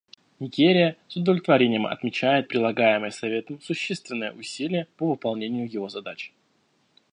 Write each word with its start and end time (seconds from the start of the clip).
Нигерия 0.41 0.95
с 1.09 1.15
удовлетворением 1.17 1.85
отмечает 1.85 2.47
прилагаемые 2.47 3.11
Советом 3.11 3.61
существенные 3.61 4.31
усилия 4.33 4.87
по 4.97 5.07
выполнению 5.07 5.71
его 5.71 5.89
задач. 5.89 6.33